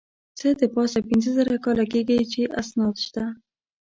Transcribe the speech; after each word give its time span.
څه 0.39 0.47
د 0.59 0.61
پاسه 0.75 0.99
پینځه 1.07 1.31
زره 1.37 1.55
کاله 1.65 1.85
کېږي 1.93 2.19
چې 2.31 2.41
اسناد 2.61 2.95
شته. 3.05 3.23